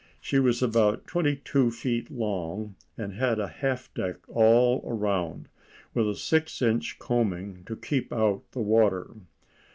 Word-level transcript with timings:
She 0.19 0.39
was 0.39 0.63
about 0.63 1.05
twenty 1.05 1.35
two 1.45 1.69
feet 1.69 2.09
long, 2.09 2.73
and 2.97 3.13
had 3.13 3.37
a 3.39 3.47
half 3.47 3.93
deck 3.93 4.27
all 4.27 4.81
round, 4.91 5.47
with 5.93 6.09
a 6.09 6.15
six 6.15 6.59
inch 6.59 6.97
combing 6.97 7.63
to 7.65 7.75
keep 7.75 8.11
out 8.11 8.41
the 8.51 8.61
water. 8.61 9.13